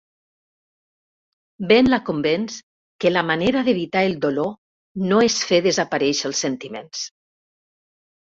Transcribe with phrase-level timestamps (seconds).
[1.71, 2.55] Ben la convenç
[3.05, 4.49] que la manera d'evitar el dolor
[5.11, 7.05] no és fer desaparèixer els sentiments.